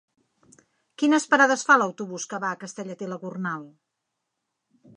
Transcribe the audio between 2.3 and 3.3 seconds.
que va a Castellet i la